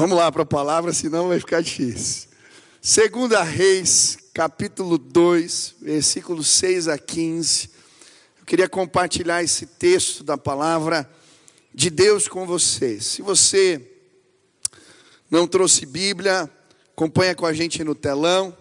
[0.00, 2.30] Vamos lá para a palavra, senão vai ficar difícil.
[2.80, 7.68] Segunda Reis, capítulo 2, versículos 6 a 15.
[8.38, 11.06] Eu queria compartilhar esse texto da palavra
[11.74, 13.04] de Deus com vocês.
[13.04, 13.78] Se você
[15.30, 16.50] não trouxe Bíblia,
[16.94, 18.56] acompanha com a gente no telão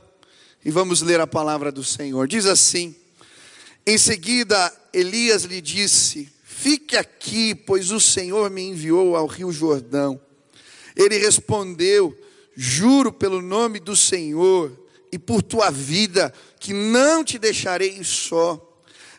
[0.66, 2.28] e vamos ler a palavra do Senhor.
[2.28, 2.94] Diz assim:
[3.88, 10.20] Em seguida, Elias lhe disse: Fique aqui, pois o Senhor me enviou ao rio Jordão.
[11.00, 12.16] Ele respondeu:
[12.54, 14.78] Juro pelo nome do Senhor
[15.10, 18.62] e por tua vida que não te deixarei só.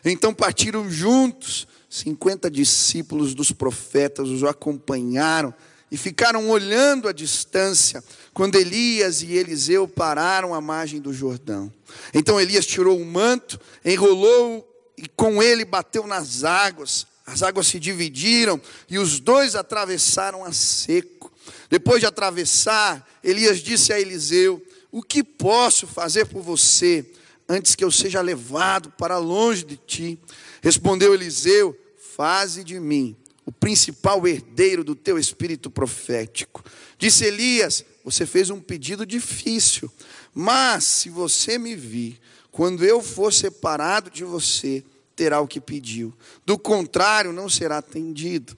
[0.05, 5.51] Então partiram juntos, cinquenta discípulos dos profetas os acompanharam
[5.91, 11.71] e ficaram olhando à distância quando Elias e Eliseu pararam à margem do Jordão.
[12.13, 17.07] Então Elias tirou o manto, enrolou e com ele bateu nas águas.
[17.25, 21.30] As águas se dividiram e os dois atravessaram a seco.
[21.71, 24.61] Depois de atravessar, Elias disse a Eliseu:
[24.91, 27.09] O que posso fazer por você
[27.47, 30.19] antes que eu seja levado para longe de ti?
[30.61, 31.73] Respondeu Eliseu:
[32.17, 36.61] Faze de mim o principal herdeiro do teu espírito profético.
[36.97, 39.89] Disse Elias: Você fez um pedido difícil,
[40.33, 42.19] mas se você me vir,
[42.51, 44.83] quando eu for separado de você,
[45.15, 46.13] terá o que pediu.
[46.45, 48.57] Do contrário, não será atendido.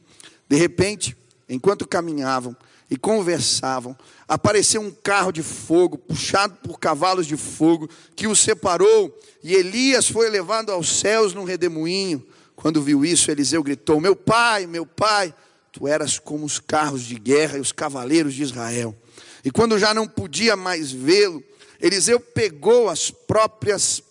[0.49, 1.15] De repente,
[1.47, 2.57] enquanto caminhavam
[2.93, 9.19] e conversavam, apareceu um carro de fogo, puxado por cavalos de fogo, que o separou,
[9.43, 12.23] e Elias foi levado aos céus num redemoinho.
[12.55, 15.33] Quando viu isso, Eliseu gritou: Meu pai, meu pai,
[15.71, 18.95] tu eras como os carros de guerra e os cavaleiros de Israel.
[19.43, 21.43] E quando já não podia mais vê-lo,
[21.81, 24.03] Eliseu pegou as próprias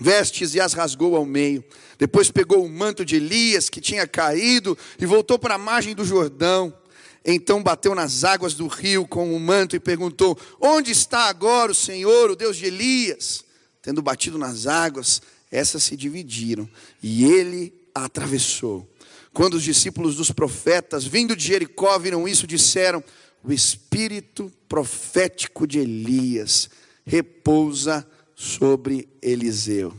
[0.00, 1.62] vestes e as rasgou ao meio.
[1.98, 6.02] Depois pegou o manto de Elias que tinha caído e voltou para a margem do
[6.02, 6.72] Jordão.
[7.24, 11.74] Então bateu nas águas do rio com o manto e perguntou: Onde está agora o
[11.74, 13.44] Senhor, o Deus de Elias?
[13.80, 16.68] Tendo batido nas águas, essas se dividiram
[17.02, 18.88] e ele a atravessou.
[19.32, 23.02] Quando os discípulos dos profetas, vindo de Jericó, viram isso, disseram:
[23.42, 26.68] O espírito profético de Elias
[27.06, 29.94] repousa sobre Eliseu.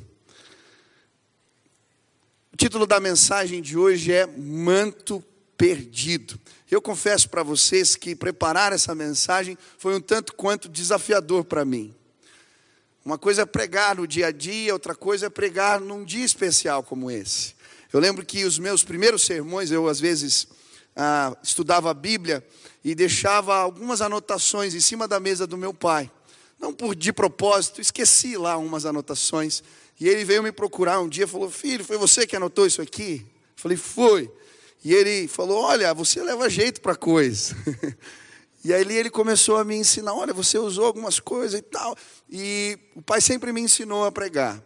[2.54, 5.24] O título da mensagem de hoje é Manto
[5.58, 6.40] Perdido.
[6.70, 11.96] Eu confesso para vocês que preparar essa mensagem foi um tanto quanto desafiador para mim.
[13.04, 16.82] Uma coisa é pregar no dia a dia, outra coisa é pregar num dia especial
[16.82, 17.54] como esse.
[17.94, 20.48] Eu lembro que os meus primeiros sermões, eu às vezes
[20.96, 22.46] ah, estudava a Bíblia
[22.84, 26.10] e deixava algumas anotações em cima da mesa do meu pai.
[26.60, 29.64] Não por de propósito, esqueci lá umas anotações.
[30.00, 32.82] E ele veio me procurar um dia e falou: Filho, foi você que anotou isso
[32.82, 33.24] aqui?
[33.24, 34.32] Eu falei: Foi.
[34.86, 37.56] E ele falou: Olha, você leva jeito para coisa.
[38.64, 41.96] E aí ele começou a me ensinar, olha, você usou algumas coisas e tal.
[42.28, 44.60] E o pai sempre me ensinou a pregar.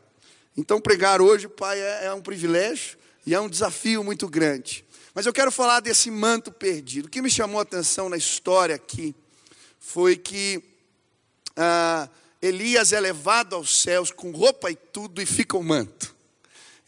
[0.55, 4.85] Então pregar hoje, pai, é, é um privilégio e é um desafio muito grande.
[5.13, 7.07] Mas eu quero falar desse manto perdido.
[7.07, 9.13] O que me chamou a atenção na história aqui
[9.81, 10.63] foi que
[11.57, 12.07] ah,
[12.41, 16.15] Elias é levado aos céus com roupa e tudo e fica o manto.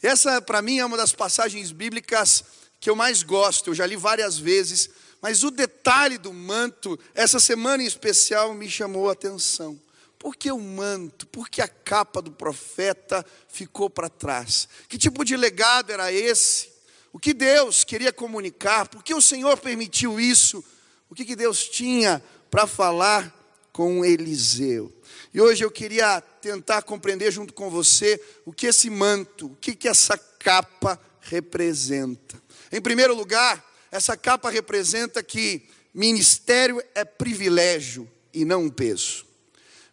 [0.02, 2.42] Essa, para mim, é uma das passagens bíblicas
[2.82, 3.70] que eu mais gosto.
[3.70, 4.90] Eu já li várias vezes
[5.22, 9.80] mas o detalhe do manto, essa semana em especial, me chamou a atenção.
[10.18, 11.28] Por que o manto?
[11.28, 14.68] Por que a capa do profeta ficou para trás?
[14.88, 16.72] Que tipo de legado era esse?
[17.12, 18.88] O que Deus queria comunicar?
[18.88, 20.64] Por que o Senhor permitiu isso?
[21.08, 23.32] O que, que Deus tinha para falar
[23.72, 24.92] com Eliseu?
[25.32, 29.76] E hoje eu queria tentar compreender junto com você o que esse manto, o que,
[29.76, 32.42] que essa capa representa.
[32.72, 39.26] Em primeiro lugar, essa capa representa que ministério é privilégio e não um peso.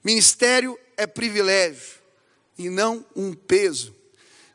[0.02, 2.00] Ministério é privilégio
[2.58, 3.94] e não um peso.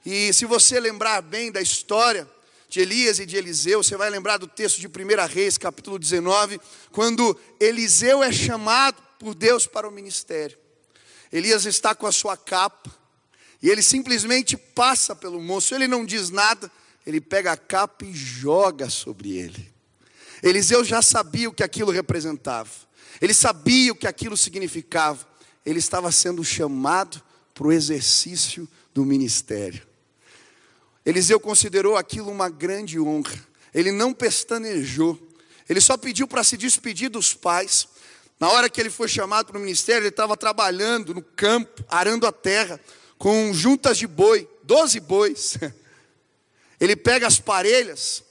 [0.06, 2.26] E se você lembrar bem da história
[2.66, 4.90] de Elias e de Eliseu, você vai lembrar do texto de 1
[5.28, 6.58] Reis, capítulo 19,
[6.90, 10.58] quando Eliseu é chamado por Deus para o ministério.
[11.30, 12.90] Elias está com a sua capa
[13.62, 16.70] e ele simplesmente passa pelo moço, ele não diz nada,
[17.06, 19.72] ele pega a capa e joga sobre ele.
[20.42, 22.70] Eliseu já sabia o que aquilo representava,
[23.20, 25.26] ele sabia o que aquilo significava,
[25.64, 27.22] ele estava sendo chamado
[27.54, 29.82] para o exercício do ministério.
[31.04, 33.38] Eliseu considerou aquilo uma grande honra,
[33.72, 35.18] ele não pestanejou,
[35.68, 37.88] ele só pediu para se despedir dos pais.
[38.38, 42.26] Na hora que ele foi chamado para o ministério, ele estava trabalhando no campo, arando
[42.26, 42.80] a terra,
[43.16, 45.56] com juntas de boi, doze bois.
[46.84, 48.22] Ele pega as parelhas,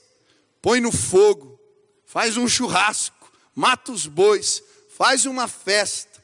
[0.62, 1.58] põe no fogo,
[2.06, 4.62] faz um churrasco, mata os bois,
[4.96, 6.22] faz uma festa,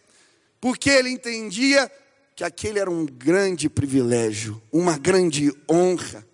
[0.60, 1.90] porque ele entendia
[2.36, 6.24] que aquele era um grande privilégio, uma grande honra.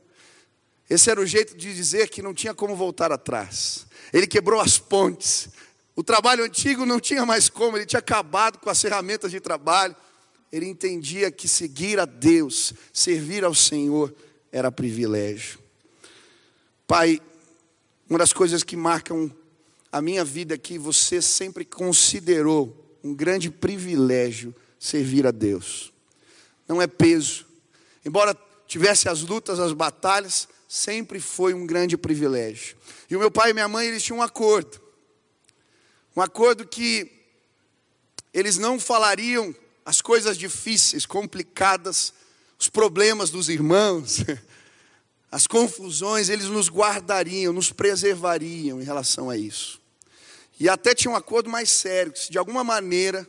[0.89, 3.87] Esse era o jeito de dizer que não tinha como voltar atrás.
[4.13, 5.49] Ele quebrou as pontes.
[5.97, 9.97] O trabalho antigo não tinha mais como, ele tinha acabado com as ferramentas de trabalho.
[10.53, 14.15] Ele entendia que seguir a Deus, servir ao Senhor,
[14.53, 15.65] era privilégio.
[16.87, 17.21] Pai,
[18.09, 19.35] uma das coisas que marcam
[19.91, 25.93] a minha vida é que você sempre considerou um grande privilégio servir a Deus.
[26.69, 27.47] Não é peso.
[28.05, 28.37] Embora
[28.67, 32.77] tivesse as lutas, as batalhas, sempre foi um grande privilégio.
[33.11, 34.81] E o meu pai e minha mãe, eles tinham um acordo.
[36.15, 37.11] Um acordo que
[38.33, 39.55] eles não falariam
[39.85, 42.13] as coisas difíceis, complicadas,
[42.59, 44.19] os problemas dos irmãos,
[45.31, 49.81] as confusões, eles nos guardariam, nos preservariam em relação a isso.
[50.59, 53.29] E até tinha um acordo mais sério, que se de alguma maneira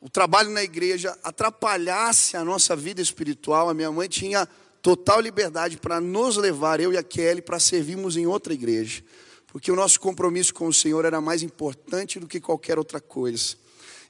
[0.00, 4.48] o trabalho na igreja atrapalhasse a nossa vida espiritual, a minha mãe tinha
[4.80, 9.02] total liberdade para nos levar, eu e a Kelly, para servirmos em outra igreja.
[9.48, 13.56] Porque o nosso compromisso com o Senhor era mais importante do que qualquer outra coisa.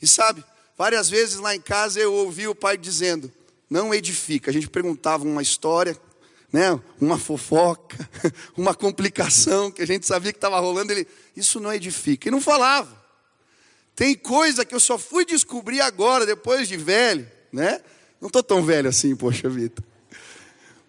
[0.00, 0.44] E sabe,
[0.76, 3.32] várias vezes lá em casa eu ouvi o pai dizendo:
[3.70, 4.50] não edifica.
[4.50, 5.98] A gente perguntava uma história,
[6.52, 7.96] né, uma fofoca,
[8.56, 10.92] uma complicação que a gente sabia que estava rolando.
[10.92, 11.06] Ele,
[11.36, 12.28] isso não edifica.
[12.28, 12.96] E não falava.
[13.94, 17.80] Tem coisa que eu só fui descobrir agora, depois de velho, né?
[18.20, 19.82] Não estou tão velho assim, poxa vida.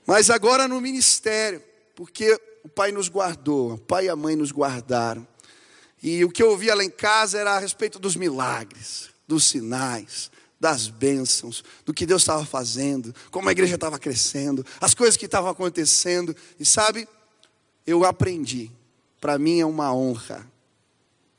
[0.05, 1.61] Mas agora no ministério,
[1.95, 5.27] porque o pai nos guardou, o pai e a mãe nos guardaram.
[6.01, 10.31] E o que eu ouvia lá em casa era a respeito dos milagres, dos sinais,
[10.59, 15.25] das bênçãos, do que Deus estava fazendo, como a igreja estava crescendo, as coisas que
[15.25, 16.35] estavam acontecendo.
[16.59, 17.07] E sabe,
[17.87, 18.69] eu aprendi,
[19.21, 20.45] para mim é uma honra,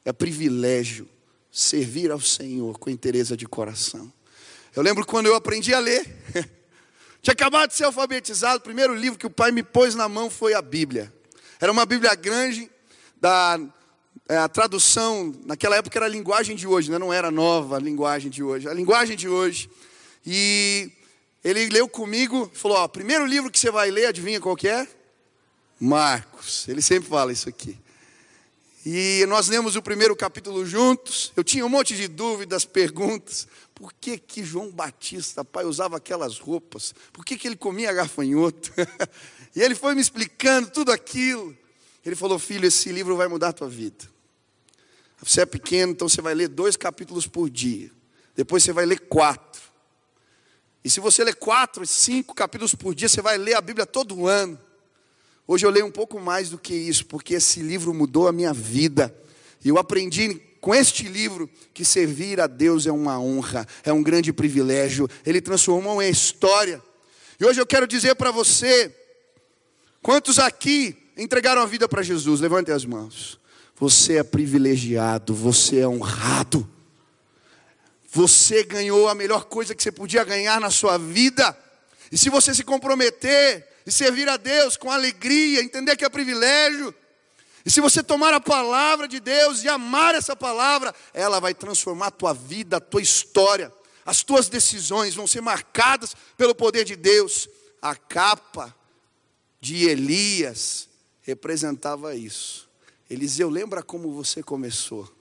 [0.05, 1.09] é privilégio
[1.53, 4.11] servir ao Senhor com interesse de coração.
[4.75, 6.07] Eu lembro quando eu aprendi a ler.
[7.21, 10.31] Tinha acabado de ser alfabetizado, o primeiro livro que o pai me pôs na mão
[10.31, 11.13] foi a Bíblia.
[11.61, 12.71] Era uma Bíblia grande,
[13.21, 13.61] da
[14.39, 16.99] a tradução, naquela época era a linguagem de hoje, né?
[16.99, 19.69] não era nova a linguagem de hoje, a linguagem de hoje.
[20.25, 20.91] E
[21.43, 24.87] ele leu comigo, falou: ó, primeiro livro que você vai ler, adivinha qual que é?
[25.81, 26.69] Marcos.
[26.69, 27.79] Ele sempre fala isso aqui.
[28.85, 31.33] E nós lemos o primeiro capítulo juntos.
[31.37, 33.47] Eu tinha um monte de dúvidas, perguntas.
[33.75, 36.95] Por que, que João Batista, pai, usava aquelas roupas?
[37.13, 38.73] Por que, que ele comia gafanhoto?
[39.57, 41.57] e ele foi me explicando tudo aquilo.
[42.05, 44.09] Ele falou: Filho, esse livro vai mudar a tua vida.
[45.23, 47.91] Você é pequeno, então você vai ler dois capítulos por dia.
[48.35, 49.61] Depois você vai ler quatro.
[50.83, 54.27] E se você ler quatro, cinco capítulos por dia, você vai ler a Bíblia todo
[54.27, 54.59] ano.
[55.47, 58.53] Hoje eu leio um pouco mais do que isso, porque esse livro mudou a minha
[58.53, 59.15] vida.
[59.65, 64.03] E eu aprendi com este livro que servir a Deus é uma honra, é um
[64.03, 65.09] grande privilégio.
[65.27, 66.83] Ele transformou em história.
[67.39, 68.95] E hoje eu quero dizer para você,
[70.01, 72.41] quantos aqui entregaram a vida para Jesus?
[72.41, 73.40] Levante as mãos.
[73.81, 76.69] Você é privilegiado, você é honrado.
[78.13, 81.57] Você ganhou a melhor coisa que você podia ganhar na sua vida.
[82.13, 86.95] E se você se comprometer e servir a Deus com alegria, entender que é privilégio,
[87.65, 92.09] e se você tomar a palavra de Deus e amar essa palavra, ela vai transformar
[92.09, 93.73] a tua vida, a tua história.
[94.05, 97.49] As tuas decisões vão ser marcadas pelo poder de Deus.
[97.81, 98.75] A capa
[99.59, 100.89] de Elias
[101.23, 102.70] representava isso.
[103.11, 105.13] Eliseu, lembra como você começou?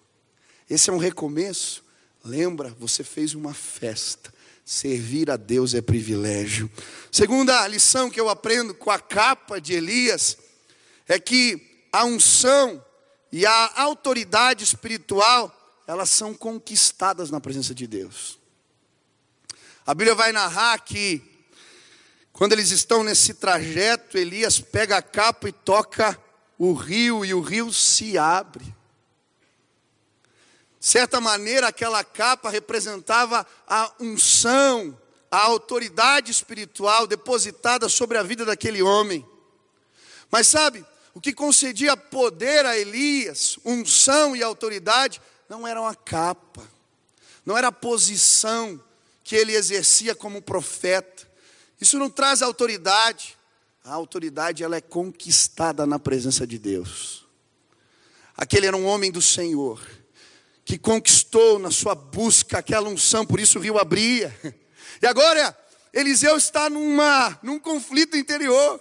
[0.70, 1.84] Esse é um recomeço.
[2.24, 4.32] Lembra, você fez uma festa.
[4.64, 6.70] Servir a Deus é privilégio.
[7.12, 10.38] Segunda lição que eu aprendo com a capa de Elias
[11.08, 12.86] é que a unção
[13.32, 18.38] e a autoridade espiritual, elas são conquistadas na presença de Deus.
[19.84, 21.24] A Bíblia vai narrar que
[22.32, 26.16] quando eles estão nesse trajeto, Elias pega a capa e toca
[26.60, 28.78] o rio e o rio se abre
[30.80, 34.98] certa maneira, aquela capa representava a unção,
[35.30, 39.26] a autoridade espiritual depositada sobre a vida daquele homem.
[40.32, 46.64] Mas sabe, o que concedia poder a Elias, unção e autoridade, não era uma capa,
[47.46, 48.82] não era a posição
[49.24, 51.28] que ele exercia como profeta.
[51.80, 53.38] Isso não traz autoridade.
[53.90, 57.26] A autoridade ela é conquistada na presença de Deus.
[58.38, 59.82] Aquele era um homem do Senhor
[60.64, 64.32] que conquistou na sua busca aquela unção, por isso o rio abria.
[65.02, 65.58] E agora
[65.94, 68.80] Eliseu está numa, num conflito interior.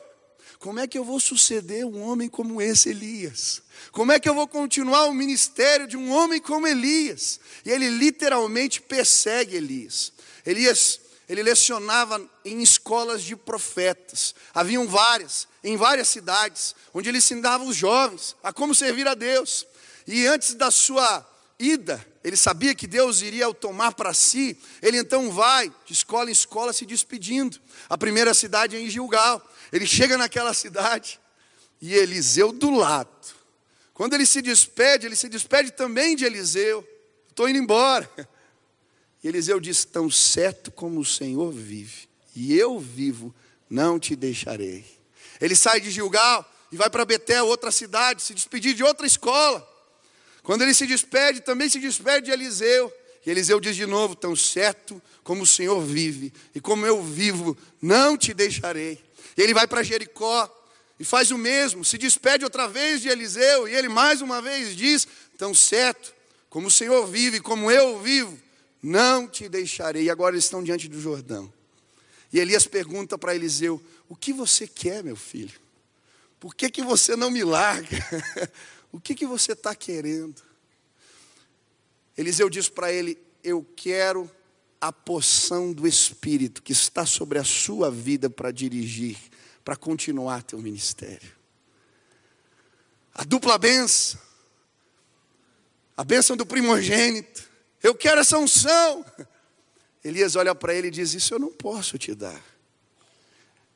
[0.58, 3.62] como é que eu vou suceder um homem como esse Elias?
[3.92, 7.40] Como é que eu vou continuar o ministério de um homem como Elias?
[7.64, 10.12] E ele literalmente persegue Elias.
[10.44, 14.34] Elias, ele lecionava em escolas de profetas.
[14.54, 19.66] Haviam várias, em várias cidades, onde ele ensinava os jovens a como servir a Deus.
[20.06, 21.26] E antes da sua
[21.58, 26.30] ida, ele sabia que Deus iria o tomar para si, ele então vai de escola
[26.30, 27.60] em escola se despedindo.
[27.88, 29.46] A primeira cidade é em Gilgal.
[29.70, 31.20] Ele chega naquela cidade
[31.80, 33.08] e Eliseu do lado.
[33.92, 36.86] Quando ele se despede, ele se despede também de Eliseu.
[37.28, 38.08] Estou indo embora.
[39.22, 43.34] E Eliseu diz: Tão certo como o Senhor vive, e eu vivo,
[43.68, 44.84] não te deixarei.
[45.40, 49.66] Ele sai de Gilgal e vai para Betel, outra cidade, se despedir de outra escola.
[50.42, 52.92] Quando ele se despede, também se despede de Eliseu.
[53.24, 57.56] E Eliseu diz de novo: Tão certo como o Senhor vive, e como eu vivo,
[57.82, 59.02] não te deixarei.
[59.36, 60.54] E ele vai para Jericó
[60.98, 64.74] e faz o mesmo, se despede outra vez de Eliseu, e ele mais uma vez
[64.74, 65.06] diz:
[65.36, 66.14] Tão certo
[66.48, 68.38] como o Senhor vive, como eu vivo,
[68.82, 70.04] não te deixarei.
[70.04, 71.52] E agora eles estão diante do Jordão.
[72.32, 75.58] E Elias pergunta para Eliseu: O que você quer, meu filho?
[76.38, 77.98] Por que, que você não me larga?
[78.92, 80.42] o que, que você está querendo?
[82.16, 84.30] Eliseu diz para ele: Eu quero
[84.80, 89.16] a poção do Espírito que está sobre a sua vida para dirigir,
[89.64, 91.36] para continuar teu ministério.
[93.14, 94.20] A dupla benção,
[95.96, 97.47] a benção do primogênito.
[97.82, 99.04] Eu quero essa unção.
[100.04, 102.42] Elias olha para ele e diz: Isso eu não posso te dar.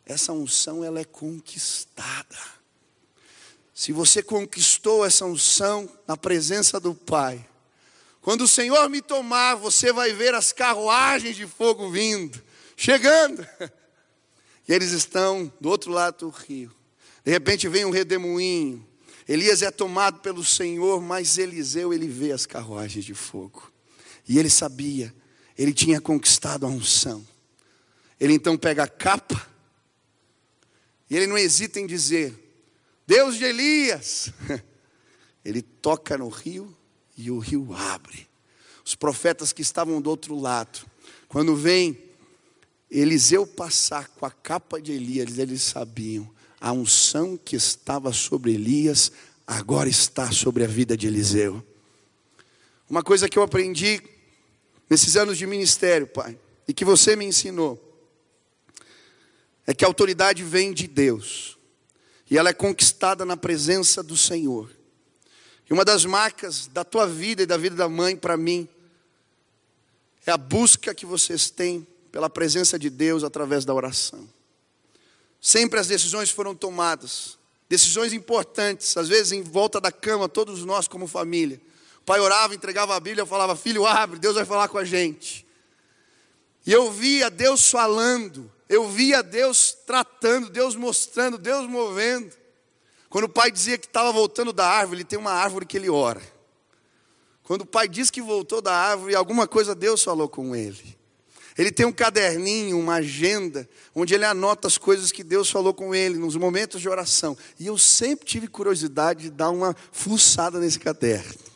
[0.04, 2.38] Essa unção ela é conquistada.
[3.74, 7.48] Se você conquistou essa unção na presença do Pai,
[8.20, 12.40] quando o Senhor me tomar, você vai ver as carruagens de fogo vindo,
[12.76, 13.46] chegando.
[14.68, 16.72] E eles estão do outro lado do rio.
[17.24, 18.86] De repente vem um redemoinho.
[19.28, 23.71] Elias é tomado pelo Senhor, mas Eliseu ele vê as carruagens de fogo.
[24.28, 25.14] E ele sabia,
[25.56, 27.26] ele tinha conquistado a unção.
[28.20, 29.48] Ele então pega a capa
[31.10, 32.34] e ele não hesita em dizer:
[33.06, 34.30] Deus de Elias.
[35.44, 36.74] Ele toca no rio
[37.16, 38.28] e o rio abre.
[38.84, 40.86] Os profetas que estavam do outro lado,
[41.28, 41.98] quando vem
[42.90, 49.10] Eliseu passar com a capa de Elias, eles sabiam, a unção que estava sobre Elias
[49.46, 51.64] agora está sobre a vida de Eliseu.
[52.88, 54.00] Uma coisa que eu aprendi
[54.92, 57.80] nesses anos de ministério, Pai, e que você me ensinou,
[59.66, 61.56] é que a autoridade vem de Deus,
[62.30, 64.70] e ela é conquistada na presença do Senhor.
[65.68, 68.68] E uma das marcas da tua vida e da vida da mãe para mim
[70.26, 74.28] é a busca que vocês têm pela presença de Deus através da oração.
[75.40, 80.86] Sempre as decisões foram tomadas, decisões importantes, às vezes em volta da cama, todos nós
[80.86, 81.58] como família.
[82.02, 85.46] O pai orava, entregava a Bíblia, falava: Filho, abre, Deus vai falar com a gente.
[86.66, 92.34] E eu via Deus falando, eu via Deus tratando, Deus mostrando, Deus movendo.
[93.08, 95.88] Quando o pai dizia que estava voltando da árvore, ele tem uma árvore que ele
[95.88, 96.20] ora.
[97.44, 100.98] Quando o pai diz que voltou da árvore, alguma coisa Deus falou com ele.
[101.56, 105.94] Ele tem um caderninho, uma agenda, onde ele anota as coisas que Deus falou com
[105.94, 107.36] ele nos momentos de oração.
[107.60, 111.51] E eu sempre tive curiosidade de dar uma fuçada nesse caderno.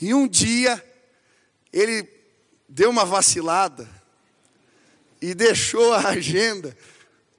[0.00, 0.82] E um dia,
[1.72, 2.08] ele
[2.68, 3.88] deu uma vacilada
[5.20, 6.76] e deixou a agenda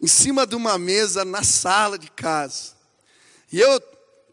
[0.01, 2.74] em cima de uma mesa na sala de casa.
[3.51, 3.82] E eu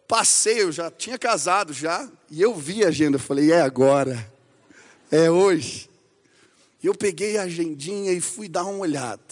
[0.06, 4.30] passei, eu já tinha casado já, e eu vi a agenda, eu falei, é agora,
[5.10, 5.88] é hoje.
[6.82, 9.22] E eu peguei a agendinha e fui dar uma olhada.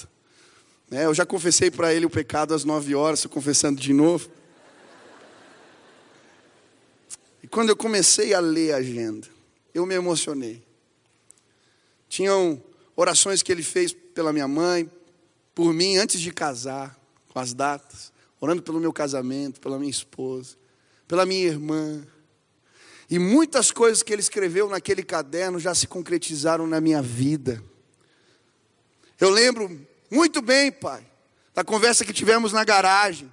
[0.91, 4.31] Né, eu já confessei para ele o pecado às nove horas, estou confessando de novo.
[7.47, 9.29] E quando eu comecei a ler a agenda,
[9.73, 10.67] eu me emocionei.
[12.09, 12.61] Tinham
[12.97, 14.91] orações que ele fez pela minha mãe,
[15.55, 16.99] por mim antes de casar,
[17.29, 20.57] com as datas, orando pelo meu casamento, pela minha esposa,
[21.07, 22.05] pela minha irmã.
[23.09, 27.63] E muitas coisas que ele escreveu naquele caderno já se concretizaram na minha vida.
[29.21, 31.07] Eu lembro muito bem, pai,
[31.55, 33.33] da conversa que tivemos na garagem.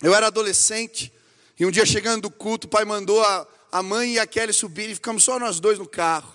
[0.00, 1.12] Eu era adolescente,
[1.58, 4.52] e um dia chegando do culto, o pai mandou a, a mãe e a Kelly
[4.52, 6.32] subir e ficamos só nós dois no carro.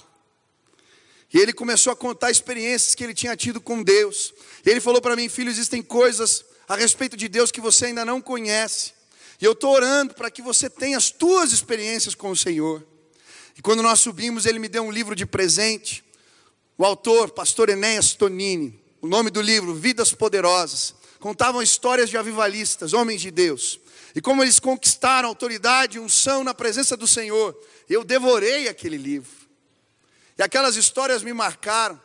[1.33, 4.33] E ele começou a contar experiências que ele tinha tido com Deus.
[4.65, 8.03] E ele falou para mim, filho, existem coisas a respeito de Deus que você ainda
[8.03, 8.93] não conhece.
[9.39, 12.85] E eu estou orando para que você tenha as tuas experiências com o Senhor.
[13.57, 16.03] E quando nós subimos, ele me deu um livro de presente.
[16.77, 20.95] O autor, pastor Enéas Tonini, o nome do livro, Vidas Poderosas.
[21.19, 23.79] contavam histórias de avivalistas, homens de Deus,
[24.19, 27.57] e como eles conquistaram autoridade e unção na presença do Senhor.
[27.89, 29.31] Eu devorei aquele livro.
[30.37, 31.97] E aquelas histórias me marcaram.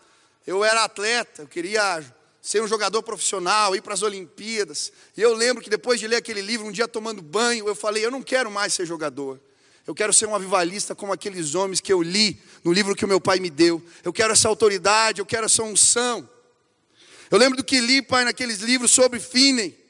[0.46, 2.04] Eu era atleta, eu queria
[2.40, 4.92] ser um jogador profissional, ir para as Olimpíadas.
[5.16, 8.06] E eu lembro que depois de ler aquele livro, um dia tomando banho, eu falei:
[8.06, 9.40] eu não quero mais ser jogador.
[9.84, 13.08] Eu quero ser um avivalista como aqueles homens que eu li no livro que o
[13.08, 13.82] meu pai me deu.
[14.04, 16.30] Eu quero essa autoridade, eu quero essa unção.
[17.28, 19.82] Eu lembro do que li, pai, naqueles livros sobre Finney.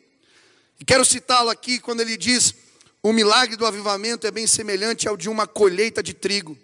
[0.87, 2.55] Quero citá-lo aqui quando ele diz:
[3.03, 6.59] O milagre do avivamento é bem semelhante ao de uma colheita de trigo.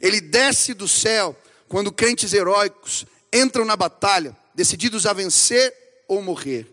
[0.00, 1.36] Ele desce do céu
[1.68, 5.74] quando crentes heróicos entram na batalha, decididos a vencer
[6.06, 6.66] ou morrer.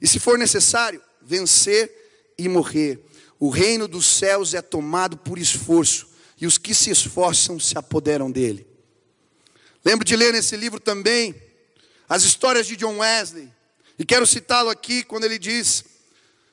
[0.00, 1.92] E se for necessário, vencer
[2.38, 3.00] e morrer.
[3.40, 6.08] O reino dos céus é tomado por esforço,
[6.40, 8.66] e os que se esforçam se apoderam dele.
[9.84, 11.34] Lembro de ler nesse livro também
[12.08, 13.52] as histórias de John Wesley,
[13.98, 15.84] e quero citá-lo aqui quando ele diz: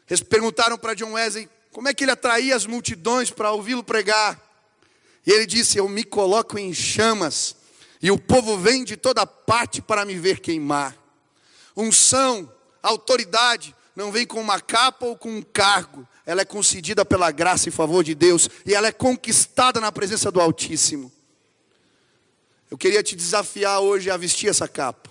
[0.09, 4.39] eles perguntaram para John Wesley como é que ele atraía as multidões para ouvi-lo pregar.
[5.25, 7.55] E ele disse: Eu me coloco em chamas,
[8.01, 10.95] e o povo vem de toda parte para me ver queimar.
[11.75, 12.49] Unção,
[12.81, 17.67] autoridade, não vem com uma capa ou com um cargo, ela é concedida pela graça
[17.67, 21.11] e favor de Deus, e ela é conquistada na presença do Altíssimo.
[22.69, 25.09] Eu queria te desafiar hoje a vestir essa capa,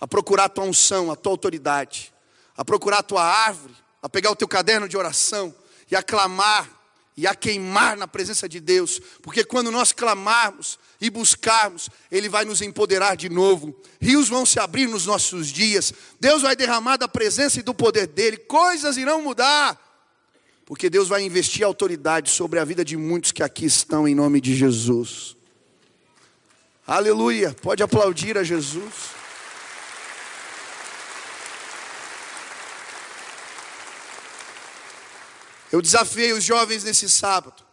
[0.00, 2.13] a procurar a tua unção, a tua autoridade,
[2.56, 5.54] a procurar a tua árvore, a pegar o teu caderno de oração
[5.90, 6.68] e a clamar
[7.16, 12.44] e a queimar na presença de Deus, porque quando nós clamarmos e buscarmos, Ele vai
[12.44, 17.06] nos empoderar de novo, rios vão se abrir nos nossos dias, Deus vai derramar da
[17.06, 19.80] presença e do poder dEle, coisas irão mudar,
[20.66, 24.40] porque Deus vai investir autoridade sobre a vida de muitos que aqui estão em nome
[24.40, 25.36] de Jesus.
[26.86, 29.23] Aleluia, pode aplaudir a Jesus.
[35.72, 37.64] Eu desafiei os jovens nesse sábado.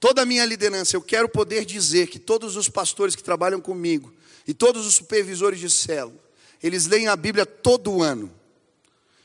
[0.00, 4.12] Toda a minha liderança, eu quero poder dizer que todos os pastores que trabalham comigo
[4.46, 6.18] e todos os supervisores de célula,
[6.62, 8.32] eles leem a Bíblia todo ano.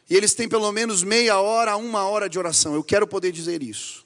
[0.10, 2.76] E eles têm pelo menos meia hora a uma hora de oração.
[2.76, 4.06] Eu quero poder dizer isso.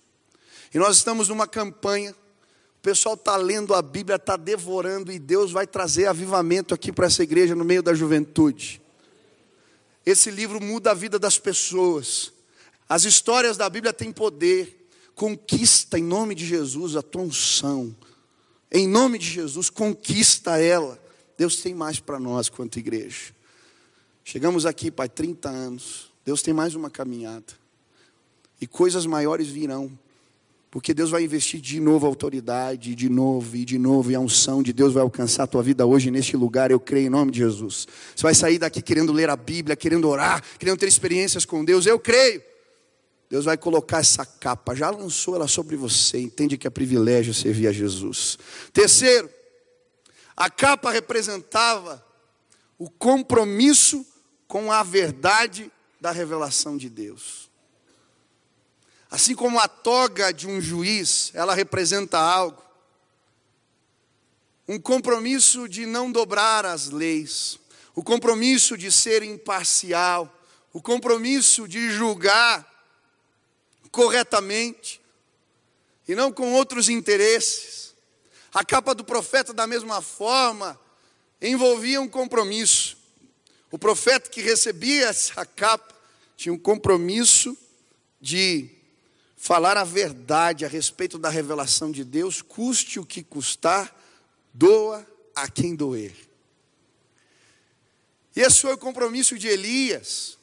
[0.74, 5.52] E nós estamos numa campanha, o pessoal está lendo a Bíblia, está devorando, e Deus
[5.52, 8.82] vai trazer avivamento aqui para essa igreja no meio da juventude.
[10.06, 12.32] Esse livro muda a vida das pessoas.
[12.90, 14.90] As histórias da Bíblia têm poder.
[15.14, 17.96] Conquista em nome de Jesus a tua unção.
[18.72, 21.00] Em nome de Jesus, conquista ela.
[21.38, 23.34] Deus tem mais para nós quanto igreja.
[24.24, 26.12] Chegamos aqui, Pai, 30 anos.
[26.26, 27.46] Deus tem mais uma caminhada.
[28.60, 29.92] E coisas maiores virão.
[30.72, 34.20] Porque Deus vai investir de novo a autoridade, de novo e de novo, e a
[34.20, 37.32] unção de Deus vai alcançar a tua vida hoje neste lugar, eu creio em nome
[37.32, 37.88] de Jesus.
[38.16, 41.88] Você vai sair daqui querendo ler a Bíblia, querendo orar, querendo ter experiências com Deus,
[41.88, 42.49] eu creio.
[43.30, 47.68] Deus vai colocar essa capa, já lançou ela sobre você, entende que é privilégio servir
[47.68, 48.40] a Jesus.
[48.74, 49.30] Terceiro,
[50.36, 52.04] a capa representava
[52.78, 54.04] o compromisso
[54.48, 57.52] com a verdade da revelação de Deus.
[59.12, 62.64] Assim como a toga de um juiz, ela representa algo.
[64.68, 67.60] Um compromisso de não dobrar as leis,
[67.94, 70.34] o compromisso de ser imparcial,
[70.72, 72.69] o compromisso de julgar
[73.92, 75.00] corretamente
[76.08, 77.94] e não com outros interesses.
[78.52, 80.80] A capa do profeta, da mesma forma,
[81.40, 82.98] envolvia um compromisso.
[83.72, 85.94] O profeta que recebia essa capa
[86.36, 87.56] tinha um compromisso
[88.20, 88.70] de
[89.38, 93.96] falar a verdade a respeito da revelação de Deus, custe o que custar,
[94.52, 96.16] doa a quem doer.
[98.36, 100.38] E esse foi o compromisso de Elias.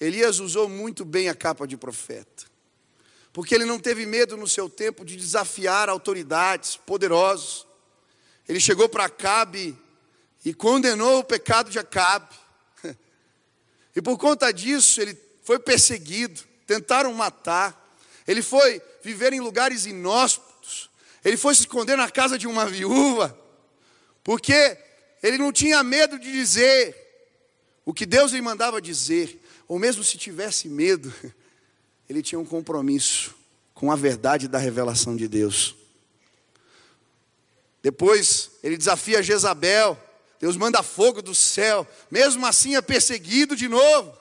[0.00, 2.49] Elias usou muito bem a capa de profeta
[3.32, 7.66] porque ele não teve medo no seu tempo de desafiar autoridades poderosos.
[8.48, 9.76] Ele chegou para Acabe
[10.44, 12.34] e condenou o pecado de Acabe.
[13.94, 17.98] E por conta disso, ele foi perseguido, tentaram matar.
[18.26, 20.88] Ele foi viver em lugares inóspitos.
[21.24, 23.36] Ele foi se esconder na casa de uma viúva,
[24.22, 24.78] porque
[25.22, 26.96] ele não tinha medo de dizer
[27.84, 31.12] o que Deus lhe mandava dizer, ou mesmo se tivesse medo,
[32.10, 33.36] ele tinha um compromisso
[33.72, 35.76] com a verdade da revelação de Deus.
[37.80, 39.96] Depois ele desafia Jezabel,
[40.40, 44.12] Deus manda fogo do céu, mesmo assim é perseguido de novo.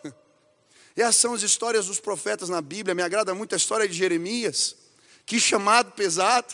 [0.95, 2.93] E essas são as histórias dos profetas na Bíblia.
[2.93, 4.75] Me agrada muito a história de Jeremias,
[5.25, 6.53] que chamado pesado.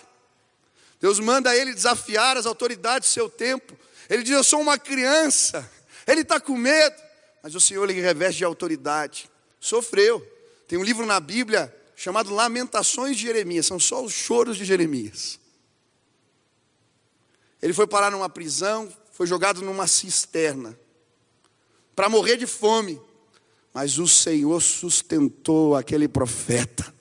[1.02, 3.78] Deus manda ele desafiar as autoridades do seu tempo.
[4.10, 5.69] Ele diz: Eu sou uma criança.
[6.08, 6.95] Ele está com medo,
[7.43, 9.30] mas o Senhor lhe reveste de autoridade.
[9.60, 10.35] Sofreu.
[10.67, 15.39] Tem um livro na Bíblia chamado Lamentações de Jeremias, são só os choros de Jeremias.
[17.62, 20.78] Ele foi parar numa prisão, foi jogado numa cisterna,
[21.95, 23.01] para morrer de fome,
[23.73, 26.93] mas o Senhor sustentou aquele profeta.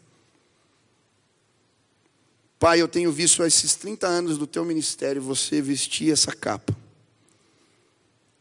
[2.59, 6.84] Pai, eu tenho visto esses 30 anos do teu ministério você vestir essa capa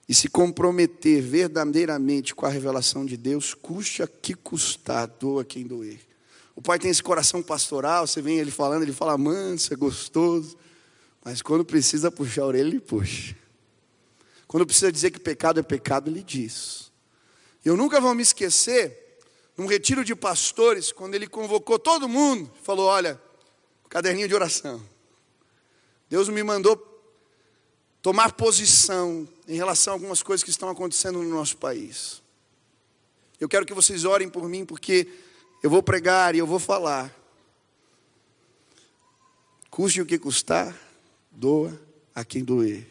[0.08, 5.66] e se comprometer verdadeiramente com a revelação de Deus, custe a que custar, doa quem
[5.66, 6.00] doer.
[6.56, 10.58] O pai tem esse coração pastoral, você vem ele falando, ele fala manso, é gostoso,
[11.24, 13.36] mas quando precisa puxar a orelha, ele puxa.
[14.46, 16.92] Quando precisa dizer que pecado é pecado, ele diz.
[17.64, 19.20] Eu nunca vou me esquecer,
[19.58, 23.20] num retiro de pastores, quando ele convocou todo mundo, falou: Olha,
[23.90, 24.84] caderninho de oração.
[26.10, 26.76] Deus me mandou
[28.02, 32.22] tomar posição em relação a algumas coisas que estão acontecendo no nosso país.
[33.40, 35.08] Eu quero que vocês orem por mim, porque
[35.62, 37.14] eu vou pregar e eu vou falar.
[39.70, 40.76] Custe o que custar,
[41.32, 41.78] doa
[42.14, 42.88] a quem doer.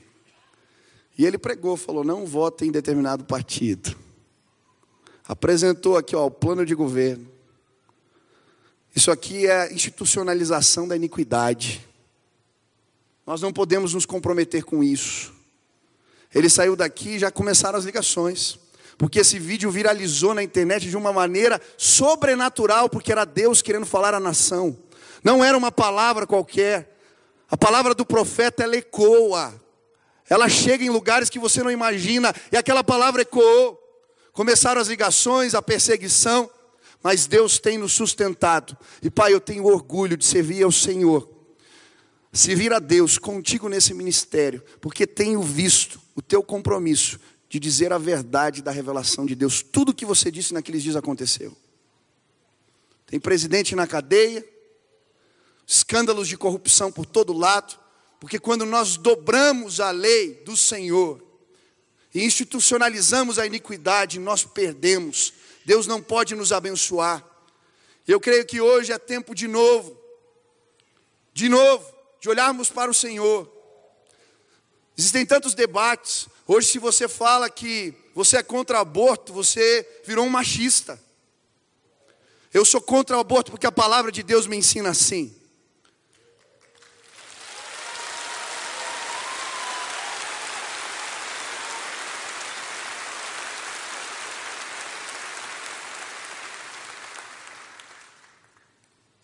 [1.17, 3.97] E ele pregou, falou: não vote em determinado partido.
[5.25, 7.31] Apresentou aqui ó, o plano de governo.
[8.95, 11.87] Isso aqui é a institucionalização da iniquidade.
[13.25, 15.33] Nós não podemos nos comprometer com isso.
[16.35, 18.59] Ele saiu daqui e já começaram as ligações.
[18.97, 24.15] Porque esse vídeo viralizou na internet de uma maneira sobrenatural, porque era Deus querendo falar
[24.15, 24.79] à nação.
[25.25, 26.99] Não era uma palavra qualquer.
[27.51, 29.55] A palavra do profeta ela ecoa.
[30.29, 33.79] Ela chega em lugares que você não imagina, e aquela palavra ecoou.
[34.33, 36.49] Começaram as ligações, a perseguição,
[37.03, 38.77] mas Deus tem nos sustentado.
[39.03, 41.33] E Pai, eu tenho orgulho de servir ao Senhor
[42.33, 47.99] servir a Deus contigo nesse ministério, porque tenho visto o teu compromisso de dizer a
[47.99, 49.63] verdade da revelação de Deus.
[49.63, 51.55] Tudo o que você disse naqueles dias aconteceu.
[53.07, 54.43] Tem presidente na cadeia,
[55.67, 57.79] escândalos de corrupção por todo lado,
[58.19, 61.23] porque quando nós dobramos a lei do Senhor
[62.15, 65.35] e institucionalizamos a iniquidade, nós perdemos.
[65.65, 67.23] Deus não pode nos abençoar.
[68.09, 69.95] Eu creio que hoje é tempo de novo,
[71.35, 71.85] de novo,
[72.19, 73.52] de olharmos para o Senhor.
[75.03, 76.29] Existem tantos debates.
[76.47, 80.97] Hoje, se você fala que você é contra aborto, você virou um machista.
[82.55, 85.35] Eu sou contra o aborto porque a palavra de Deus me ensina assim.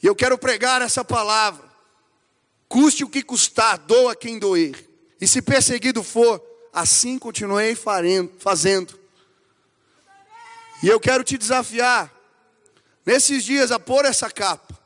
[0.02, 1.70] E eu quero pregar essa palavra.
[2.68, 4.87] Custe o que custar, doa quem doer.
[5.20, 7.76] E se perseguido for, assim continuei
[8.38, 8.98] fazendo.
[10.82, 12.12] E eu quero te desafiar,
[13.04, 14.78] nesses dias, a pôr essa capa.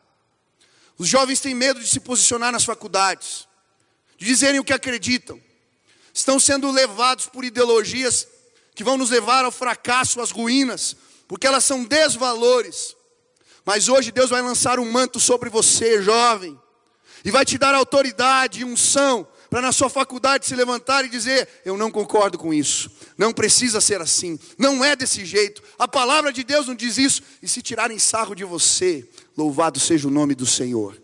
[0.97, 3.47] Os jovens têm medo de se posicionar nas faculdades,
[4.16, 5.40] de dizerem o que acreditam.
[6.14, 8.27] Estão sendo levados por ideologias
[8.75, 10.97] que vão nos levar ao fracasso, às ruínas,
[11.29, 12.97] porque elas são desvalores.
[13.64, 16.59] Mas hoje Deus vai lançar um manto sobre você, jovem,
[17.25, 21.46] e vai te dar autoridade e unção para na sua faculdade se levantar e dizer:
[21.62, 26.32] Eu não concordo com isso, não precisa ser assim, não é desse jeito, a palavra
[26.32, 30.34] de Deus não diz isso, e se tirarem sarro de você, louvado seja o nome
[30.34, 30.98] do Senhor.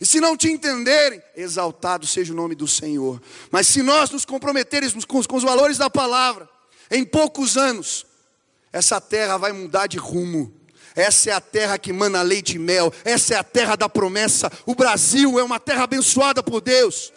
[0.00, 3.20] E se não te entenderem, exaltado seja o nome do Senhor.
[3.50, 6.48] Mas se nós nos comprometermos com, com os valores da palavra,
[6.88, 8.06] em poucos anos,
[8.72, 10.54] essa terra vai mudar de rumo.
[10.94, 12.92] Essa é a terra que mana leite e mel.
[13.04, 14.50] Essa é a terra da promessa.
[14.66, 17.12] O Brasil é uma terra abençoada por Deus.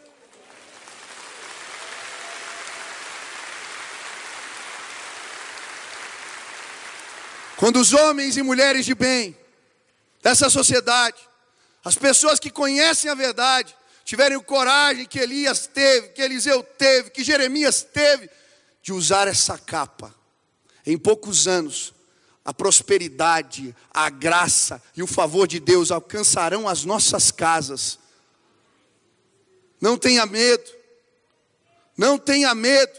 [7.57, 9.35] Quando os homens e mulheres de bem
[10.21, 11.17] dessa sociedade,
[11.83, 17.11] as pessoas que conhecem a verdade, tiverem o coragem que Elias teve, que Eliseu teve,
[17.11, 18.29] que Jeremias teve,
[18.81, 20.13] de usar essa capa,
[20.85, 21.94] em poucos anos,
[22.45, 27.97] a prosperidade, a graça e o favor de Deus alcançarão as nossas casas.
[29.81, 30.71] Não tenha medo,
[31.97, 32.93] não tenha medo.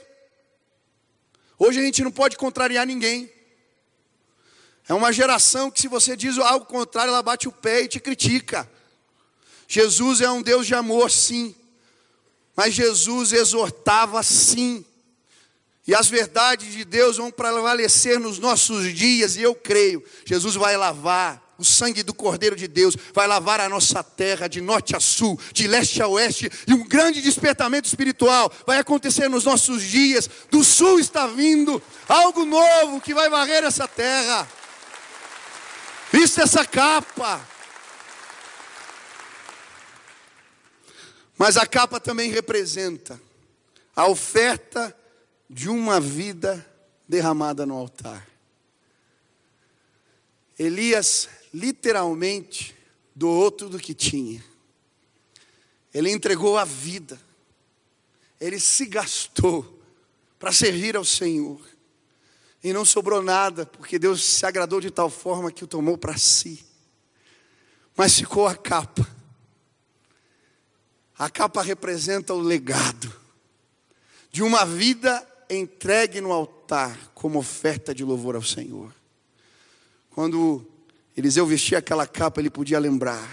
[1.57, 3.33] Hoje a gente não pode contrariar ninguém.
[4.89, 8.01] É uma geração que, se você diz algo contrário, ela bate o pé e te
[8.01, 8.69] critica.
[9.69, 11.55] Jesus é um Deus de amor, sim,
[12.55, 14.85] mas Jesus exortava, sim.
[15.87, 20.77] E as verdades de Deus vão prevalecer nos nossos dias, e eu creio, Jesus vai
[20.77, 25.01] lavar, o sangue do Cordeiro de Deus vai lavar a nossa terra de norte a
[25.01, 30.29] sul, de leste a oeste, e um grande despertamento espiritual vai acontecer nos nossos dias.
[30.51, 34.47] Do sul está vindo algo novo que vai varrer essa terra.
[36.13, 37.41] Vista essa capa.
[41.39, 43.21] Mas a capa também representa
[43.95, 44.95] a oferta
[45.49, 46.65] de uma vida
[47.09, 48.27] derramada no altar.
[50.59, 52.75] Elias literalmente
[53.15, 54.45] doou tudo que tinha.
[55.93, 57.21] Ele entregou a vida.
[58.41, 59.81] Ele se gastou
[60.39, 61.61] para servir ao Senhor.
[62.63, 66.17] E não sobrou nada, porque Deus se agradou de tal forma que o tomou para
[66.17, 66.67] si.
[67.97, 69.09] Mas ficou a capa.
[71.19, 73.15] A capa representa o legado
[74.31, 78.95] de uma vida entregue no altar como oferta de louvor ao Senhor.
[80.11, 80.67] Quando
[81.17, 83.29] Eliseu vestia aquela capa, ele podia lembrar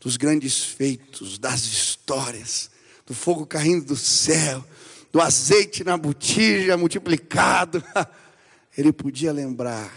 [0.00, 2.70] dos grandes feitos, das histórias,
[3.06, 4.64] do fogo caindo do céu,
[5.12, 7.82] do azeite na botija multiplicado.
[8.78, 9.92] Ele podia lembrar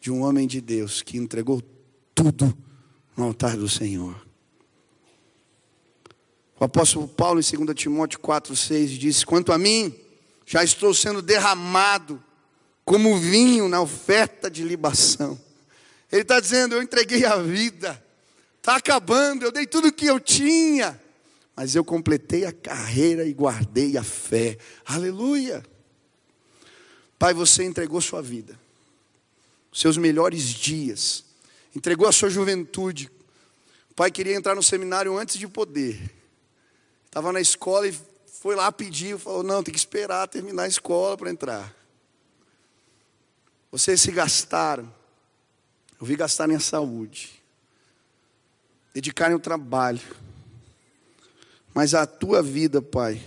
[0.00, 1.60] de um homem de Deus que entregou
[2.14, 2.56] tudo
[3.16, 4.24] no altar do Senhor.
[6.58, 9.94] O apóstolo Paulo, em 2 Timóteo 4,6, diz: Quanto a mim,
[10.46, 12.22] já estou sendo derramado
[12.84, 15.38] como vinho na oferta de libação.
[16.10, 18.02] Ele está dizendo: Eu entreguei a vida,
[18.58, 20.98] está acabando, eu dei tudo o que eu tinha,
[21.56, 24.56] mas eu completei a carreira e guardei a fé.
[24.86, 25.64] Aleluia!
[27.18, 28.58] Pai, você entregou sua vida,
[29.72, 31.24] seus melhores dias,
[31.74, 33.10] entregou a sua juventude.
[33.90, 36.14] O pai queria entrar no seminário antes de poder.
[37.06, 37.94] Estava na escola e
[38.46, 41.74] foi lá pedir, falou: Não, tem que esperar terminar a escola para entrar.
[43.72, 44.84] Vocês se gastaram.
[46.00, 47.42] Eu vi gastarem a saúde,
[48.94, 50.00] dedicarem o trabalho.
[51.74, 53.20] Mas a tua vida, Pai,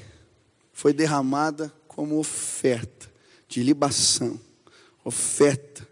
[0.71, 3.11] foi derramada como oferta
[3.45, 4.39] de libação,
[5.03, 5.85] oferta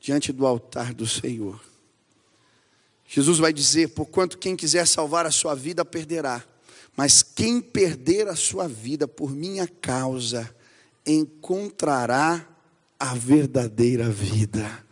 [0.00, 1.60] diante do altar do Senhor.
[3.06, 6.44] Jesus vai dizer: Porquanto quem quiser salvar a sua vida perderá,
[6.96, 10.54] mas quem perder a sua vida por minha causa
[11.04, 12.48] encontrará
[12.98, 14.84] a verdadeira vida.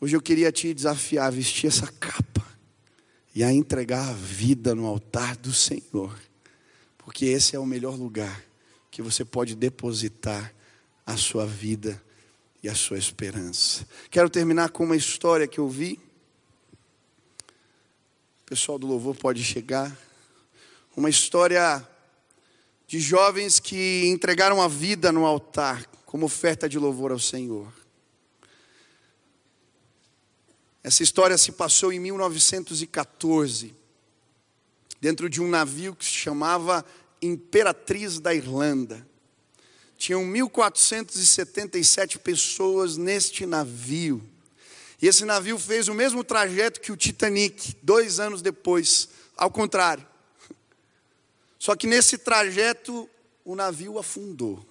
[0.00, 2.46] Hoje eu queria te desafiar a vestir essa capa
[3.34, 6.14] e a entregar a vida no altar do Senhor,
[6.98, 8.44] porque esse é o melhor lugar
[8.90, 10.54] que você pode depositar
[11.06, 12.00] a sua vida
[12.62, 13.86] e a sua esperança.
[14.10, 15.98] Quero terminar com uma história que eu vi.
[18.42, 19.96] O pessoal do louvor pode chegar.
[20.96, 21.86] Uma história
[22.86, 27.72] de jovens que entregaram a vida no altar como oferta de louvor ao Senhor.
[30.84, 33.74] Essa história se passou em 1914,
[35.00, 36.84] dentro de um navio que se chamava
[37.20, 39.04] Imperatriz da Irlanda.
[39.96, 44.22] Tinham 1.477 pessoas neste navio.
[45.02, 50.13] E esse navio fez o mesmo trajeto que o Titanic, dois anos depois, ao contrário.
[51.64, 53.08] Só que nesse trajeto
[53.42, 54.62] o navio afundou.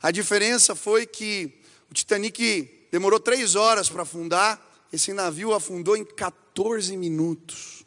[0.00, 1.60] A diferença foi que
[1.90, 4.58] o Titanic demorou três horas para afundar,
[4.90, 7.84] esse navio afundou em 14 minutos.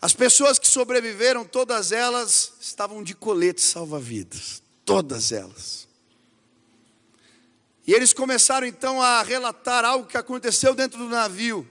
[0.00, 4.62] As pessoas que sobreviveram, todas elas estavam de colete salva-vidas.
[4.84, 5.88] Todas elas.
[7.84, 11.68] E eles começaram então a relatar algo que aconteceu dentro do navio,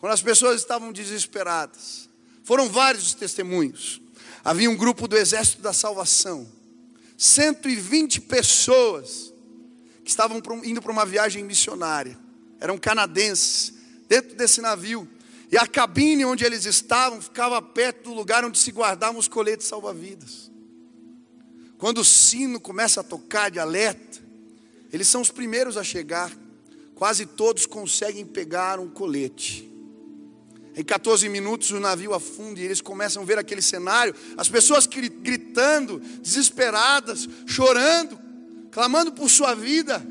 [0.00, 2.03] quando as pessoas estavam desesperadas.
[2.44, 4.00] Foram vários os testemunhos.
[4.44, 6.46] Havia um grupo do Exército da Salvação
[7.16, 9.32] 120 pessoas
[10.04, 12.18] que estavam indo para uma viagem missionária,
[12.60, 13.72] eram canadenses,
[14.06, 15.08] dentro desse navio,
[15.50, 19.66] e a cabine onde eles estavam ficava perto do lugar onde se guardavam os coletes
[19.66, 20.50] salva-vidas.
[21.78, 24.22] Quando o sino começa a tocar de alerta,
[24.92, 26.30] eles são os primeiros a chegar,
[26.94, 29.73] quase todos conseguem pegar um colete.
[30.76, 34.86] Em 14 minutos o navio afunda e eles começam a ver aquele cenário, as pessoas
[34.86, 38.18] gritando, desesperadas, chorando,
[38.72, 40.04] clamando por sua vida.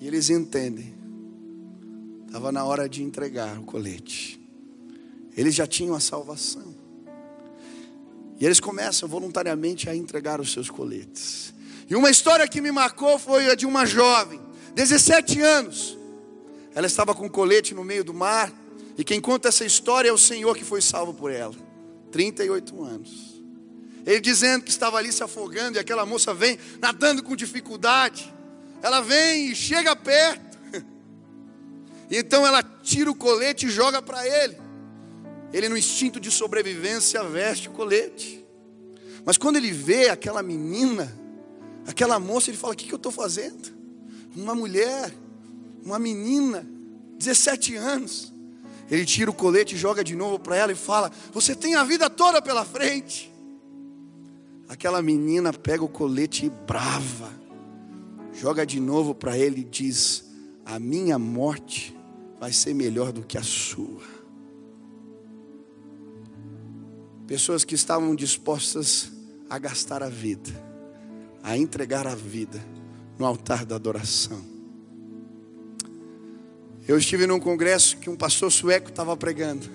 [0.00, 0.94] E eles entendem.
[2.26, 4.40] Estava na hora de entregar o colete.
[5.36, 6.74] Eles já tinham a salvação.
[8.38, 11.52] E eles começam voluntariamente a entregar os seus coletes.
[11.88, 14.40] E uma história que me marcou foi a de uma jovem,
[14.74, 15.98] 17 anos.
[16.74, 18.52] Ela estava com um colete no meio do mar
[18.96, 21.54] e quem conta essa história é o Senhor que foi salvo por ela.
[22.12, 23.42] 38 anos.
[24.06, 28.32] Ele dizendo que estava ali se afogando e aquela moça vem nadando com dificuldade.
[28.82, 30.58] Ela vem e chega perto.
[32.10, 34.58] E então ela tira o colete e joga para ele.
[35.52, 38.44] Ele, no instinto de sobrevivência, veste o colete.
[39.24, 41.16] Mas quando ele vê aquela menina,
[41.86, 43.72] aquela moça, ele fala: O que, que eu estou fazendo?
[44.36, 45.14] Uma mulher,
[45.82, 46.66] uma menina,
[47.16, 48.33] 17 anos.
[48.90, 52.10] Ele tira o colete joga de novo para ela e fala: Você tem a vida
[52.10, 53.32] toda pela frente.
[54.68, 57.32] Aquela menina pega o colete e brava,
[58.32, 60.24] joga de novo para ele e diz:
[60.64, 61.96] A minha morte
[62.38, 64.02] vai ser melhor do que a sua.
[67.26, 69.10] Pessoas que estavam dispostas
[69.48, 70.50] a gastar a vida,
[71.42, 72.62] a entregar a vida
[73.18, 74.53] no altar da adoração.
[76.86, 79.70] Eu estive num congresso que um pastor sueco estava pregando.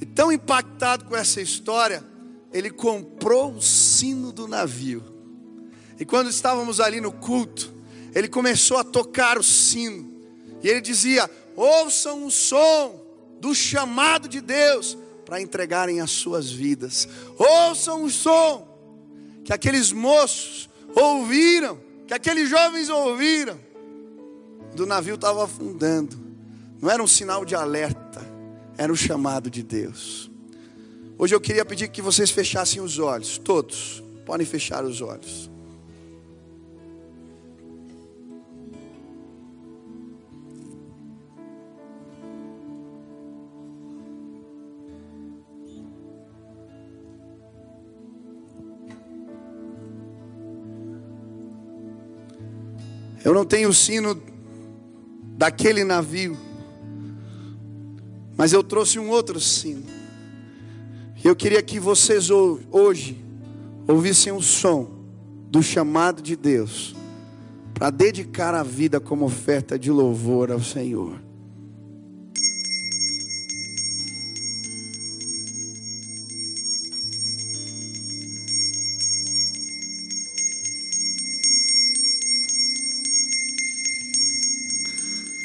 [0.00, 2.02] E tão impactado com essa história,
[2.52, 5.04] ele comprou o sino do navio.
[6.00, 7.72] E quando estávamos ali no culto,
[8.14, 10.10] ele começou a tocar o sino.
[10.62, 13.04] E ele dizia: Ouçam o som
[13.40, 17.08] do chamado de Deus para entregarem as suas vidas.
[17.36, 18.68] Ouçam o som
[19.44, 23.58] que aqueles moços ouviram, que aqueles jovens ouviram.
[24.74, 26.18] Do navio estava afundando.
[26.80, 28.20] Não era um sinal de alerta,
[28.76, 30.30] era um chamado de Deus.
[31.18, 35.50] Hoje eu queria pedir que vocês fechassem os olhos, todos, podem fechar os olhos.
[53.24, 54.20] Eu não tenho sino
[55.42, 56.38] daquele navio,
[58.36, 59.82] mas eu trouxe um outro sino.
[61.16, 63.20] E eu queria que vocês hoje
[63.88, 64.88] ouvissem o som
[65.50, 66.94] do chamado de Deus
[67.74, 71.20] para dedicar a vida como oferta de louvor ao Senhor.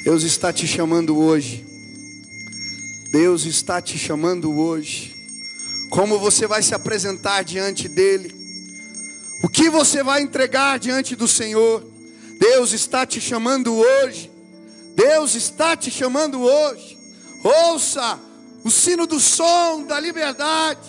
[0.08, 1.66] Deus está te chamando hoje.
[3.12, 5.14] Deus está te chamando hoje.
[5.90, 8.34] Como você vai se apresentar diante dEle?
[9.44, 11.86] O que você vai entregar diante do Senhor?
[12.40, 14.32] Deus está te chamando hoje.
[14.96, 16.98] Deus está te chamando hoje.
[17.44, 18.18] Ouça
[18.64, 20.88] o sino do som da liberdade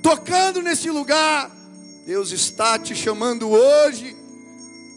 [0.00, 1.50] tocando nesse lugar.
[2.06, 4.16] Deus está te chamando hoje.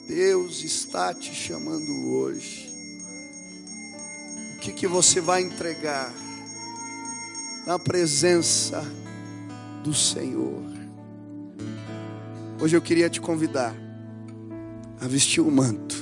[0.08, 2.67] Deus está te chamando hoje
[4.60, 6.14] que, que você vai entregar
[7.66, 8.84] na presença
[9.84, 10.64] do Senhor.
[12.60, 13.76] Hoje eu queria te convidar
[15.00, 15.96] a vestir o manto,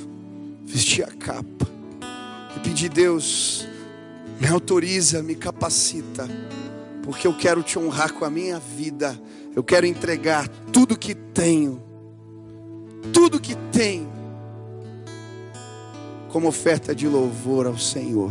[0.63, 1.68] vestir a capa
[2.56, 3.68] e pedir, Deus,
[4.39, 6.28] me autoriza, me capacita,
[7.04, 9.20] porque eu quero te honrar com a minha vida,
[9.56, 11.82] eu quero entregar tudo que tenho,
[13.12, 14.14] tudo que tenho,
[16.36, 18.30] como oferta de louvor ao Senhor.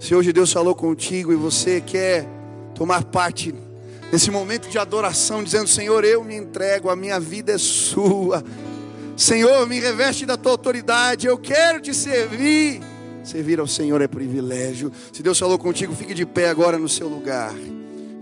[0.00, 2.26] Se hoje Deus falou contigo e você quer
[2.74, 3.54] tomar parte
[4.10, 8.42] nesse momento de adoração, dizendo: Senhor, eu me entrego, a minha vida é sua.
[9.18, 12.80] Senhor, me reveste da tua autoridade, eu quero te servir.
[13.22, 14.90] Servir ao Senhor é privilégio.
[15.12, 17.54] Se Deus falou contigo, fique de pé agora no seu lugar.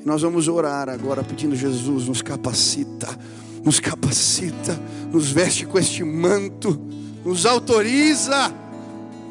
[0.05, 3.17] Nós vamos orar agora, pedindo: Jesus, nos capacita,
[3.63, 4.77] nos capacita,
[5.13, 6.77] nos veste com este manto,
[7.25, 8.64] nos autoriza.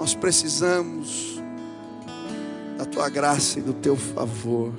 [0.04, 1.42] Nós precisamos
[2.78, 4.74] da tua graça e do teu favor.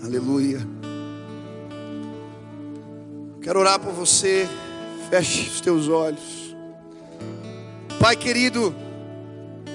[0.00, 0.60] Aleluia.
[3.42, 4.48] Quero orar por você.
[5.10, 6.54] Feche os teus olhos.
[7.98, 8.72] Pai querido,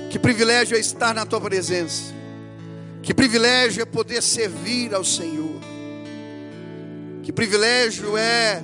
[0.10, 2.14] que privilégio é estar na tua presença.
[3.04, 5.60] Que privilégio é poder servir ao Senhor.
[7.22, 8.64] Que privilégio é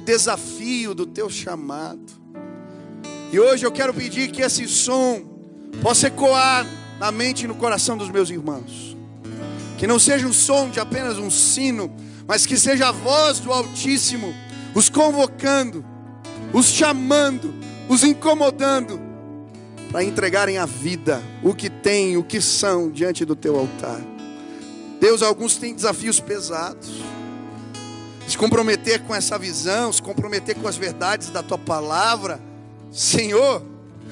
[0.00, 2.12] o desafio do teu chamado.
[3.30, 5.22] E hoje eu quero pedir que esse som
[5.82, 6.66] possa ecoar
[6.98, 8.96] na mente e no coração dos meus irmãos.
[9.78, 11.94] Que não seja um som de apenas um sino,
[12.26, 14.34] mas que seja a voz do Altíssimo
[14.74, 15.84] os convocando,
[16.52, 17.52] os chamando,
[17.88, 19.00] os incomodando
[19.90, 24.00] para entregarem a vida, o que têm, o que são diante do teu altar.
[25.00, 26.90] Deus, alguns têm desafios pesados.
[28.30, 32.40] Se comprometer com essa visão, se comprometer com as verdades da tua palavra
[32.92, 33.60] Senhor,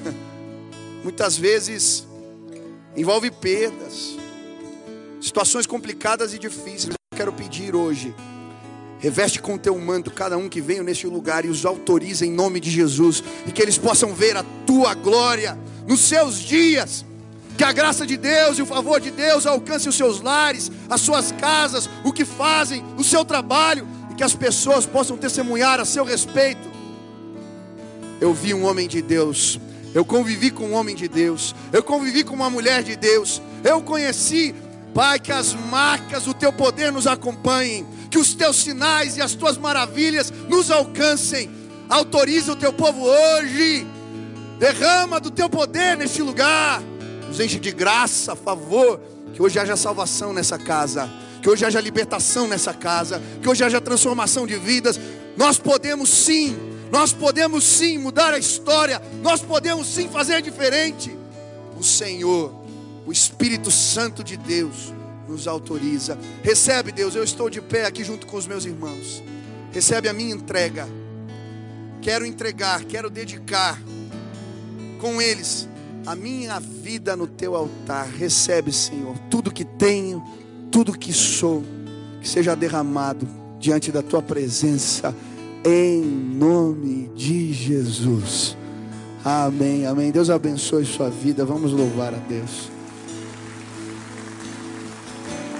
[1.01, 2.05] muitas vezes
[2.97, 4.17] envolve perdas,
[5.21, 6.89] situações complicadas e difíceis.
[7.11, 8.13] Eu quero pedir hoje
[8.99, 12.59] Reveste com teu manto cada um que venha neste lugar e os autoriza em nome
[12.59, 13.23] de Jesus.
[13.47, 15.57] E que eles possam ver a tua glória
[15.87, 17.05] nos seus dias.
[17.57, 20.99] Que a graça de Deus e o favor de Deus alcance os seus lares, as
[20.99, 23.87] suas casas, o que fazem, o seu trabalho.
[24.19, 26.69] Que as pessoas possam testemunhar a seu respeito.
[28.19, 29.57] Eu vi um homem de Deus.
[29.93, 31.55] Eu convivi com um homem de Deus.
[31.71, 33.41] Eu convivi com uma mulher de Deus.
[33.63, 34.53] Eu conheci
[34.93, 39.35] Pai, que as marcas do teu poder nos acompanhem, que os teus sinais e as
[39.35, 41.49] tuas maravilhas nos alcancem.
[41.87, 43.87] Autoriza o teu povo hoje,
[44.59, 46.81] derrama do teu poder neste lugar,
[47.25, 48.99] nos enche de graça, favor,
[49.33, 51.09] que hoje haja salvação nessa casa,
[51.41, 54.99] que hoje haja libertação nessa casa, que hoje haja transformação de vidas.
[55.37, 56.57] Nós podemos sim,
[56.91, 61.15] nós podemos sim mudar a história, nós podemos sim fazer diferente.
[61.77, 62.59] O Senhor
[63.09, 64.93] o Espírito Santo de Deus
[65.27, 66.15] nos autoriza.
[66.43, 69.23] Recebe, Deus, eu estou de pé aqui junto com os meus irmãos.
[69.71, 70.87] Recebe a minha entrega.
[72.03, 73.81] Quero entregar, quero dedicar
[75.01, 75.67] com eles
[76.05, 78.07] a minha vida no teu altar.
[78.07, 80.23] Recebe, Senhor, tudo que tenho,
[80.71, 81.63] tudo que sou,
[82.21, 83.27] que seja derramado
[83.59, 85.15] diante da tua presença,
[85.65, 88.55] em nome de Jesus.
[89.23, 90.11] Amém, amém.
[90.11, 91.43] Deus abençoe sua vida.
[91.43, 92.71] Vamos louvar a Deus.